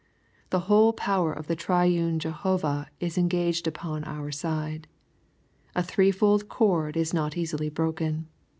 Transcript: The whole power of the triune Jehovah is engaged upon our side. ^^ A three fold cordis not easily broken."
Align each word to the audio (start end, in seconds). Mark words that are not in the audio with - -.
The 0.49 0.61
whole 0.61 0.93
power 0.93 1.31
of 1.31 1.45
the 1.45 1.55
triune 1.55 2.17
Jehovah 2.17 2.89
is 2.99 3.19
engaged 3.19 3.67
upon 3.67 4.03
our 4.05 4.31
side. 4.31 4.87
^^ 4.91 5.71
A 5.75 5.83
three 5.83 6.09
fold 6.09 6.49
cordis 6.49 7.13
not 7.13 7.37
easily 7.37 7.69
broken." 7.69 8.27